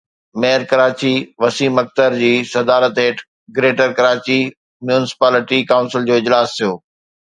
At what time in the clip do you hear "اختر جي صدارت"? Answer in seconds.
1.83-2.95